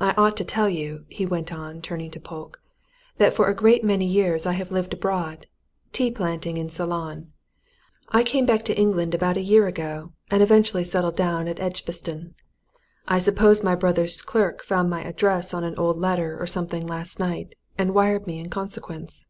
[0.00, 2.60] I ought to tell you," he went on, turning to Polke,
[3.18, 5.46] "that for a great many years I have lived abroad
[5.92, 7.30] tea planting in Ceylon.
[8.08, 12.34] I came back to England about a year ago, and eventually settled down at Edgbaston.
[13.06, 17.20] I suppose my brother's clerk found my address on an old letter or something last
[17.20, 19.24] night, and wired to me in consequence."